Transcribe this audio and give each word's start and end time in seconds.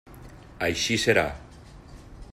Així 0.67 0.97
serà. 1.03 1.27